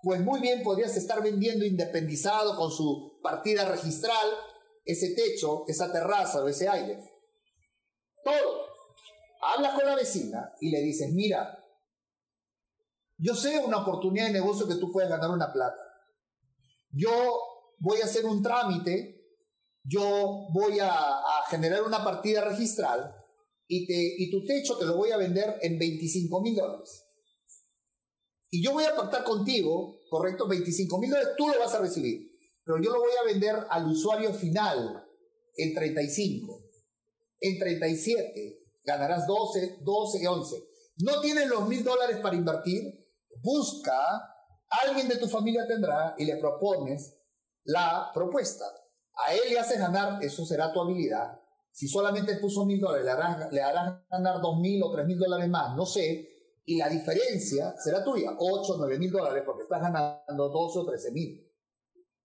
pues 0.00 0.20
muy 0.20 0.40
bien 0.40 0.62
podrías 0.62 0.96
estar 0.96 1.20
vendiendo 1.24 1.64
independizado 1.64 2.56
con 2.56 2.70
su 2.70 3.18
partida 3.20 3.68
registral 3.68 4.28
ese 4.84 5.12
techo, 5.16 5.64
esa 5.66 5.90
terraza 5.90 6.44
o 6.44 6.46
ese 6.46 6.68
aire. 6.68 7.02
Todo. 8.22 8.68
Hablas 9.42 9.74
con 9.74 9.86
la 9.86 9.96
vecina 9.96 10.52
y 10.60 10.70
le 10.70 10.80
dices, 10.82 11.10
mira, 11.10 11.63
yo 13.18 13.34
sé 13.34 13.58
una 13.58 13.78
oportunidad 13.78 14.26
de 14.26 14.32
negocio 14.32 14.66
que 14.66 14.76
tú 14.76 14.90
puedes 14.92 15.10
ganar 15.10 15.30
una 15.30 15.52
plata. 15.52 15.80
Yo 16.90 17.10
voy 17.78 18.00
a 18.00 18.04
hacer 18.04 18.24
un 18.24 18.42
trámite, 18.42 19.22
yo 19.82 20.48
voy 20.52 20.78
a, 20.80 21.20
generar 21.50 21.82
una 21.82 22.02
partida 22.02 22.42
registral 22.42 23.14
y, 23.68 23.86
y 24.24 24.30
tu 24.30 24.44
techo 24.44 24.78
te 24.78 24.86
lo 24.86 24.96
voy 24.96 25.10
a 25.10 25.18
vender 25.18 25.58
en 25.60 25.78
25 25.78 26.40
mil 26.40 26.56
dólares. 26.56 27.04
Y 28.50 28.62
yo 28.62 28.72
voy 28.72 28.84
a 28.84 28.96
pactar 28.96 29.24
contigo, 29.24 30.00
correcto, 30.08 30.46
25 30.46 30.98
mil 30.98 31.10
dólares 31.10 31.34
tú 31.36 31.48
lo 31.48 31.58
vas 31.58 31.74
a 31.74 31.80
recibir, 31.80 32.30
pero 32.64 32.80
yo 32.80 32.92
lo 32.92 33.00
voy 33.00 33.10
a 33.20 33.26
vender 33.26 33.56
al 33.68 33.86
usuario 33.86 34.32
final 34.32 35.04
en 35.56 35.74
35, 35.74 36.62
en 37.40 37.58
37, 37.58 38.58
ganarás 38.84 39.26
12, 39.26 39.78
12, 39.82 40.28
11. 40.28 40.56
No 40.98 41.20
tienes 41.20 41.48
los 41.48 41.68
mil 41.68 41.82
dólares 41.82 42.18
para 42.22 42.36
invertir, 42.36 43.03
busca, 43.42 43.96
alguien 44.68 45.08
de 45.08 45.16
tu 45.16 45.28
familia 45.28 45.66
tendrá 45.66 46.14
y 46.18 46.24
le 46.24 46.36
propones 46.36 47.16
la 47.64 48.10
propuesta. 48.12 48.64
A 49.26 49.34
él 49.34 49.50
le 49.50 49.58
haces 49.58 49.78
ganar, 49.78 50.22
eso 50.22 50.44
será 50.44 50.72
tu 50.72 50.80
habilidad. 50.80 51.40
Si 51.70 51.88
solamente 51.88 52.36
puso 52.36 52.64
mil 52.64 52.80
dólares, 52.80 53.04
le 53.50 53.60
harás, 53.62 54.00
ganar 54.10 54.40
dos 54.40 54.60
mil 54.60 54.82
o 54.82 54.92
tres 54.92 55.06
mil 55.06 55.18
dólares 55.18 55.48
más, 55.48 55.76
no 55.76 55.86
sé. 55.86 56.28
Y 56.66 56.78
la 56.78 56.88
diferencia 56.88 57.74
será 57.78 58.02
tuya, 58.02 58.30
ocho, 58.38 58.76
nueve 58.78 58.98
mil 58.98 59.10
dólares, 59.10 59.42
porque 59.44 59.64
estás 59.64 59.82
ganando 59.82 60.48
12 60.48 60.78
o 60.78 60.86
13 60.86 61.10
mil. 61.10 61.52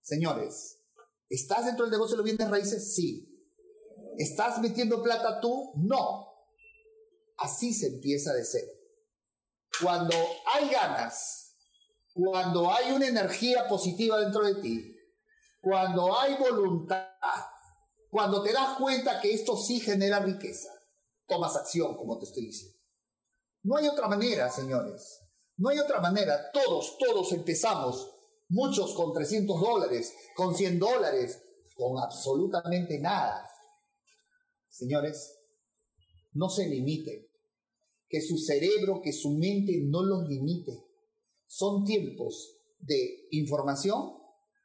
Señores, 0.00 0.82
¿estás 1.28 1.66
dentro 1.66 1.84
del 1.84 1.92
negocio 1.92 2.16
de 2.16 2.18
los 2.18 2.24
bienes 2.24 2.50
raíces? 2.50 2.94
Sí. 2.94 3.26
¿Estás 4.16 4.60
metiendo 4.60 5.02
plata 5.02 5.40
tú? 5.40 5.72
No. 5.76 6.26
Así 7.36 7.72
se 7.74 7.88
empieza 7.88 8.32
de 8.32 8.44
cero. 8.44 8.79
Cuando 9.80 10.14
hay 10.54 10.68
ganas, 10.70 11.54
cuando 12.12 12.70
hay 12.70 12.92
una 12.92 13.06
energía 13.06 13.68
positiva 13.68 14.18
dentro 14.18 14.44
de 14.44 14.56
ti, 14.56 14.96
cuando 15.60 16.18
hay 16.18 16.36
voluntad, 16.36 17.06
cuando 18.10 18.42
te 18.42 18.52
das 18.52 18.76
cuenta 18.76 19.20
que 19.20 19.32
esto 19.32 19.56
sí 19.56 19.80
genera 19.80 20.18
riqueza, 20.20 20.70
tomas 21.26 21.56
acción, 21.56 21.96
como 21.96 22.18
te 22.18 22.24
estoy 22.24 22.46
diciendo. 22.46 22.78
No 23.62 23.76
hay 23.76 23.88
otra 23.88 24.08
manera, 24.08 24.50
señores. 24.50 25.20
No 25.56 25.68
hay 25.68 25.78
otra 25.78 26.00
manera. 26.00 26.50
Todos, 26.52 26.96
todos 26.98 27.32
empezamos, 27.32 28.10
muchos 28.48 28.94
con 28.94 29.12
300 29.12 29.60
dólares, 29.60 30.14
con 30.34 30.54
100 30.54 30.78
dólares, 30.78 31.42
con 31.76 31.98
absolutamente 32.02 32.98
nada. 32.98 33.46
Señores, 34.68 35.38
no 36.32 36.48
se 36.48 36.66
limite. 36.66 37.29
Que 38.10 38.20
su 38.20 38.36
cerebro, 38.36 39.00
que 39.02 39.12
su 39.12 39.30
mente 39.30 39.80
no 39.84 40.02
los 40.02 40.28
limite. 40.28 40.72
Son 41.46 41.84
tiempos 41.84 42.58
de 42.78 43.28
información, 43.30 44.18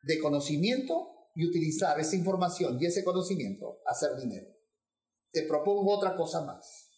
de 0.03 0.19
conocimiento 0.19 1.15
y 1.35 1.45
utilizar 1.45 1.97
esa 1.99 2.15
información 2.17 2.77
y 2.81 2.85
ese 2.85 3.03
conocimiento 3.05 3.79
a 3.85 3.91
hacer 3.91 4.17
dinero. 4.19 4.47
Te 5.31 5.43
propongo 5.43 5.95
otra 5.95 6.17
cosa 6.17 6.41
más. 6.41 6.89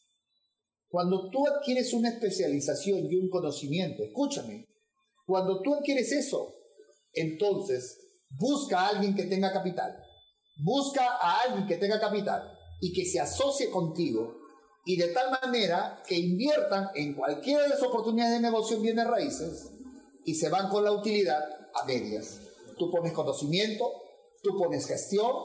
Cuando 0.89 1.29
tú 1.29 1.45
adquieres 1.47 1.93
una 1.93 2.09
especialización 2.09 3.11
y 3.11 3.15
un 3.15 3.29
conocimiento, 3.29 4.03
escúchame, 4.03 4.67
cuando 5.25 5.61
tú 5.61 5.75
adquieres 5.75 6.11
eso, 6.11 6.55
entonces 7.13 7.99
busca 8.29 8.79
a 8.79 8.89
alguien 8.89 9.15
que 9.15 9.23
tenga 9.23 9.51
capital. 9.51 9.97
Busca 10.63 11.05
a 11.05 11.41
alguien 11.41 11.67
que 11.67 11.77
tenga 11.77 11.99
capital 11.99 12.41
y 12.79 12.93
que 12.93 13.05
se 13.05 13.19
asocie 13.19 13.69
contigo 13.69 14.35
y 14.87 14.95
de 14.95 15.09
tal 15.09 15.29
manera 15.41 16.01
que 16.07 16.15
inviertan 16.15 16.91
en 16.95 17.13
cualquiera 17.13 17.63
de 17.63 17.67
las 17.67 17.83
oportunidades 17.83 18.35
de 18.35 18.39
negocio 18.39 18.77
en 18.77 18.83
bienes 18.83 19.05
raíces 19.05 19.69
y 20.23 20.33
se 20.33 20.47
van 20.47 20.69
con 20.69 20.85
la 20.85 20.93
utilidad 20.93 21.43
a 21.73 21.83
medias. 21.83 22.39
Tú 22.77 22.89
pones 22.89 23.11
conocimiento, 23.11 23.91
tú 24.41 24.57
pones 24.57 24.87
gestión 24.87 25.35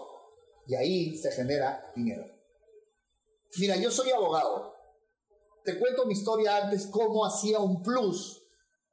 y 0.69 0.77
ahí 0.77 1.17
se 1.17 1.33
genera 1.33 1.91
dinero. 1.97 2.25
Mira, 3.59 3.75
yo 3.79 3.91
soy 3.91 4.13
abogado. 4.13 4.77
Te 5.65 5.77
cuento 5.77 6.07
mi 6.07 6.13
historia 6.13 6.59
antes, 6.59 6.87
cómo 6.87 7.27
hacía 7.27 7.59
un 7.59 7.83
plus 7.83 8.45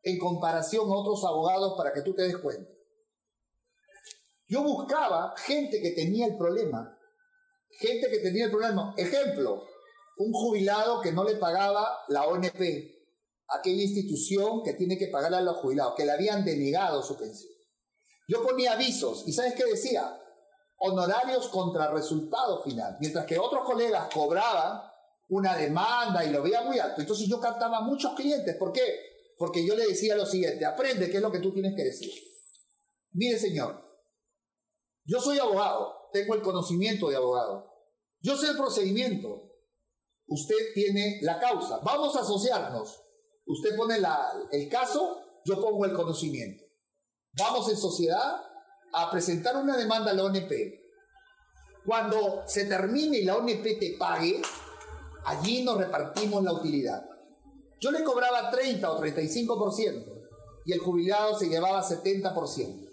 en 0.01 0.17
comparación 0.17 0.89
a 0.89 0.95
otros 0.95 1.23
abogados 1.25 1.75
para 1.77 1.93
que 1.93 2.01
tú 2.01 2.15
te 2.15 2.23
des 2.23 2.39
cuenta. 2.39 2.71
Yo 4.47 4.63
buscaba 4.63 5.35
gente 5.37 5.79
que 5.79 5.91
tenía 5.91 6.25
el 6.25 6.37
problema. 6.37 6.97
Gente 7.69 8.09
que 8.09 8.17
tenía 8.17 8.45
el 8.45 8.51
problema. 8.51 8.95
Ejemplo, 8.97 9.63
un 10.19 10.33
jubilado 10.33 11.01
que 11.01 11.13
no 11.13 11.23
le 11.23 11.35
pagaba 11.35 12.03
la 12.09 12.27
ONP, 12.27 12.59
aquella 13.47 13.81
institución 13.81 14.61
que 14.63 14.73
tiene 14.73 14.97
que 14.97 15.07
pagar 15.07 15.33
a 15.33 15.41
los 15.41 15.57
jubilados, 15.57 15.95
que 15.95 16.05
le 16.05 16.11
habían 16.11 16.43
denegado 16.43 17.01
su 17.01 17.17
pensión. 17.17 17.51
Yo 18.27 18.43
ponía 18.45 18.73
avisos 18.73 19.23
y 19.25 19.33
¿sabes 19.33 19.55
qué 19.55 19.63
decía? 19.65 20.21
Honorarios 20.77 21.47
contra 21.47 21.91
resultado 21.91 22.61
final. 22.63 22.97
Mientras 22.99 23.25
que 23.25 23.39
otros 23.39 23.63
colegas 23.63 24.13
cobraban 24.13 24.81
una 25.29 25.55
demanda 25.55 26.23
y 26.25 26.31
lo 26.31 26.43
veía 26.43 26.63
muy 26.63 26.79
alto. 26.79 26.99
Entonces 26.99 27.27
yo 27.27 27.39
captaba 27.39 27.81
muchos 27.81 28.13
clientes. 28.13 28.55
¿Por 28.57 28.73
qué? 28.73 28.81
Porque 29.37 29.65
yo 29.65 29.75
le 29.75 29.87
decía 29.87 30.15
lo 30.15 30.25
siguiente, 30.25 30.65
aprende 30.65 31.09
qué 31.09 31.17
es 31.17 31.23
lo 31.23 31.31
que 31.31 31.39
tú 31.39 31.53
tienes 31.53 31.75
que 31.75 31.85
decir. 31.85 32.11
Mire 33.13 33.39
señor, 33.39 33.83
yo 35.05 35.21
soy 35.21 35.39
abogado, 35.39 36.09
tengo 36.11 36.35
el 36.35 36.41
conocimiento 36.41 37.09
de 37.09 37.15
abogado. 37.15 37.73
Yo 38.19 38.35
sé 38.35 38.49
el 38.49 38.57
procedimiento. 38.57 39.48
Usted 40.29 40.73
tiene 40.73 41.19
la 41.21 41.39
causa. 41.39 41.79
Vamos 41.83 42.15
a 42.15 42.21
asociarnos. 42.21 43.01
Usted 43.45 43.75
pone 43.75 43.97
el 44.51 44.69
caso, 44.69 45.17
yo 45.43 45.59
pongo 45.59 45.85
el 45.85 45.93
conocimiento. 45.93 46.63
Vamos 47.33 47.69
en 47.69 47.77
sociedad 47.77 48.41
a 48.93 49.11
presentar 49.11 49.57
una 49.57 49.75
demanda 49.75 50.11
a 50.11 50.13
la 50.13 50.25
ONP. 50.25 50.51
Cuando 51.85 52.43
se 52.45 52.65
termine 52.65 53.17
y 53.17 53.25
la 53.25 53.37
ONP 53.37 53.79
te 53.79 53.95
pague, 53.97 54.41
allí 55.25 55.63
nos 55.63 55.77
repartimos 55.77 56.43
la 56.43 56.53
utilidad. 56.53 57.03
Yo 57.79 57.91
le 57.91 58.03
cobraba 58.03 58.51
30 58.51 58.91
o 58.91 59.01
35% 59.01 60.19
y 60.65 60.73
el 60.73 60.79
jubilado 60.79 61.39
se 61.39 61.47
llevaba 61.47 61.83
70%. 61.83 62.89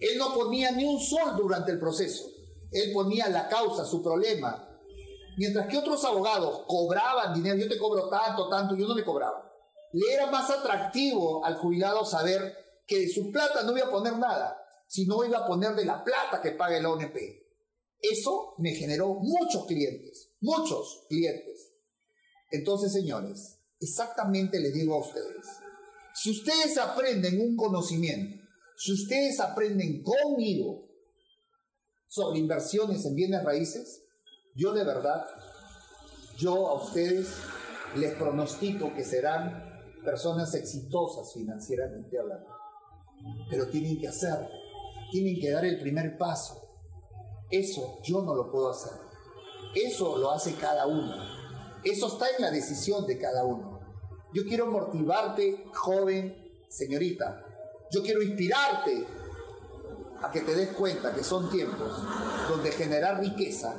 Él 0.00 0.18
no 0.18 0.34
ponía 0.34 0.70
ni 0.70 0.84
un 0.84 1.00
sol 1.00 1.36
durante 1.36 1.72
el 1.72 1.80
proceso. 1.80 2.30
Él 2.70 2.92
ponía 2.92 3.28
la 3.28 3.48
causa, 3.48 3.84
su 3.84 4.02
problema. 4.02 4.69
Mientras 5.40 5.68
que 5.68 5.78
otros 5.78 6.04
abogados 6.04 6.64
cobraban 6.66 7.32
dinero, 7.32 7.56
yo 7.56 7.66
te 7.66 7.78
cobro 7.78 8.10
tanto, 8.10 8.50
tanto, 8.50 8.76
yo 8.76 8.86
no 8.86 8.94
le 8.94 9.02
cobraba. 9.02 9.50
Le 9.92 10.12
era 10.12 10.30
más 10.30 10.50
atractivo 10.50 11.42
al 11.42 11.56
jubilado 11.56 12.04
saber 12.04 12.54
que 12.86 12.98
de 12.98 13.08
su 13.08 13.30
plata 13.32 13.62
no 13.62 13.74
iba 13.74 13.86
a 13.86 13.90
poner 13.90 14.18
nada, 14.18 14.62
sino 14.86 15.24
iba 15.24 15.38
a 15.38 15.46
poner 15.46 15.74
de 15.74 15.86
la 15.86 16.04
plata 16.04 16.42
que 16.42 16.50
paga 16.50 16.76
el 16.76 16.84
ONP. 16.84 17.16
Eso 18.02 18.54
me 18.58 18.74
generó 18.74 19.14
muchos 19.14 19.64
clientes, 19.64 20.34
muchos 20.42 21.06
clientes. 21.08 21.72
Entonces, 22.50 22.92
señores, 22.92 23.60
exactamente 23.80 24.60
les 24.60 24.74
digo 24.74 24.94
a 24.94 25.00
ustedes, 25.00 25.46
si 26.12 26.32
ustedes 26.32 26.76
aprenden 26.76 27.40
un 27.40 27.56
conocimiento 27.56 28.40
si 28.76 28.92
ustedes 28.92 29.40
aprenden 29.40 30.02
conmigo 30.02 30.86
sobre 32.08 32.40
inversiones 32.40 33.06
en 33.06 33.14
bienes 33.14 33.44
raíces, 33.44 34.04
yo 34.54 34.72
de 34.72 34.84
verdad, 34.84 35.26
yo 36.36 36.68
a 36.68 36.74
ustedes 36.74 37.36
les 37.96 38.14
pronostico 38.14 38.92
que 38.94 39.04
serán 39.04 39.70
personas 40.04 40.54
exitosas 40.54 41.32
financieramente 41.32 42.18
hablando. 42.18 42.48
Pero 43.50 43.68
tienen 43.68 43.98
que 44.00 44.08
hacerlo, 44.08 44.48
tienen 45.10 45.38
que 45.40 45.50
dar 45.50 45.64
el 45.64 45.78
primer 45.80 46.16
paso. 46.16 46.60
Eso 47.50 47.98
yo 48.02 48.22
no 48.22 48.34
lo 48.34 48.50
puedo 48.50 48.70
hacer. 48.70 48.92
Eso 49.74 50.16
lo 50.18 50.30
hace 50.30 50.54
cada 50.54 50.86
uno. 50.86 51.14
Eso 51.84 52.08
está 52.08 52.26
en 52.36 52.42
la 52.42 52.50
decisión 52.50 53.06
de 53.06 53.18
cada 53.18 53.44
uno. 53.44 53.80
Yo 54.32 54.44
quiero 54.44 54.66
motivarte, 54.66 55.64
joven, 55.74 56.36
señorita, 56.68 57.44
yo 57.90 58.02
quiero 58.02 58.22
inspirarte 58.22 59.06
a 60.22 60.30
que 60.30 60.40
te 60.40 60.54
des 60.54 60.70
cuenta 60.70 61.12
que 61.12 61.24
son 61.24 61.50
tiempos 61.50 61.90
donde 62.48 62.70
generar 62.70 63.18
riqueza 63.20 63.74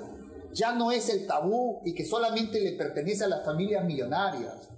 ya 0.53 0.73
no 0.73 0.91
es 0.91 1.09
el 1.09 1.27
tabú 1.27 1.81
y 1.85 1.93
que 1.93 2.05
solamente 2.05 2.59
le 2.59 2.73
pertenece 2.73 3.23
a 3.23 3.27
las 3.27 3.45
familias 3.45 3.85
millonarias. 3.85 4.69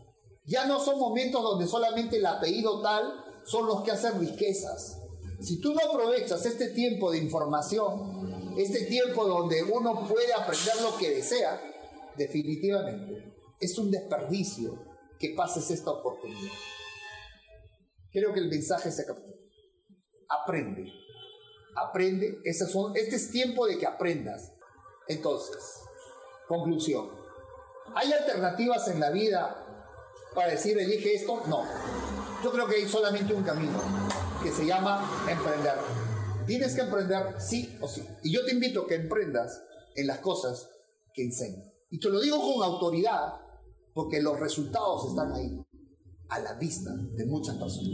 Ya 0.46 0.66
no 0.66 0.80
son 0.80 1.00
momentos 1.00 1.42
donde 1.42 1.68
solamente 1.68 2.18
el 2.18 2.26
apellido 2.26 2.82
tal 2.82 3.14
son 3.46 3.66
los 3.66 3.84
que 3.84 3.92
hacen 3.92 4.20
riquezas. 4.20 5.00
Si 5.42 5.60
tú 5.60 5.74
no 5.74 5.80
aprovechas 5.90 6.46
este 6.46 6.70
tiempo 6.70 7.12
de 7.12 7.18
información, 7.18 8.54
este 8.58 8.86
tiempo 8.86 9.26
donde 9.26 9.64
uno 9.64 10.08
puede 10.08 10.34
aprender 10.34 10.82
lo 10.82 10.98
que 10.98 11.16
desea, 11.16 11.60
definitivamente 12.18 13.34
es 13.60 13.78
un 13.78 13.92
desperdicio 13.92 14.78
que 15.20 15.34
pases 15.36 15.72
esta 15.72 15.92
oportunidad. 15.92 16.52
Creo 18.12 18.34
que 18.34 18.42
el 18.42 18.50
mensaje 18.50 18.92
se 18.92 19.06
captura. 19.06 19.38
Aprende. 20.30 20.92
Aprende. 21.76 22.38
este 22.44 23.16
es 23.16 23.32
tiempo 23.32 23.66
de 23.66 23.78
que 23.78 23.88
aprendas. 23.88 24.54
Entonces, 25.08 25.82
conclusión. 26.48 27.10
¿Hay 27.96 28.12
alternativas 28.12 28.88
en 28.88 29.00
la 29.00 29.12
vida 29.12 29.66
para 30.34 30.50
decir 30.50 30.78
elige 30.78 31.16
esto? 31.16 31.42
No. 31.48 31.64
Yo 32.44 32.52
creo 32.52 32.68
que 32.68 32.76
hay 32.76 32.88
solamente 32.88 33.34
un 33.34 33.44
camino 33.44 33.80
que 34.42 34.52
se 34.52 34.66
llama 34.66 35.10
emprender. 35.30 35.76
Tienes 36.46 36.76
que 36.76 36.82
emprender 36.82 37.40
sí 37.40 37.78
o 37.82 37.88
sí. 37.88 38.06
Y 38.24 38.34
yo 38.34 38.46
te 38.46 38.52
invito 38.52 38.82
a 38.82 38.88
que 38.88 38.96
emprendas 38.96 39.62
en 39.96 40.08
las 40.08 40.20
cosas 40.20 40.70
que 41.14 41.24
enseño. 41.24 41.64
Y 41.90 42.00
te 42.00 42.10
lo 42.10 42.20
digo 42.20 42.40
con 42.42 42.64
autoridad 42.64 43.34
porque 43.94 44.22
los 44.22 44.40
resultados 44.40 45.10
están 45.10 45.32
ahí 45.34 45.64
a 46.30 46.40
la 46.40 46.54
vista 46.54 46.92
de 46.94 47.26
muchas 47.26 47.56
personas. 47.56 47.90